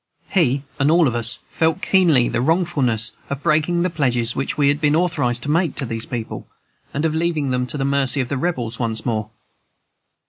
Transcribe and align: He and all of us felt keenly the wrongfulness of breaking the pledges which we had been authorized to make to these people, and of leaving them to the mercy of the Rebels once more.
He 0.31 0.63
and 0.79 0.89
all 0.89 1.07
of 1.07 1.13
us 1.13 1.37
felt 1.51 1.83
keenly 1.83 2.27
the 2.27 2.41
wrongfulness 2.41 3.11
of 3.29 3.43
breaking 3.43 3.83
the 3.83 3.89
pledges 3.91 4.35
which 4.35 4.57
we 4.57 4.67
had 4.67 4.81
been 4.81 4.95
authorized 4.95 5.43
to 5.43 5.51
make 5.51 5.75
to 5.75 5.85
these 5.85 6.07
people, 6.07 6.47
and 6.91 7.05
of 7.05 7.13
leaving 7.13 7.51
them 7.51 7.67
to 7.67 7.77
the 7.77 7.85
mercy 7.85 8.19
of 8.19 8.27
the 8.27 8.37
Rebels 8.37 8.79
once 8.79 9.05
more. 9.05 9.29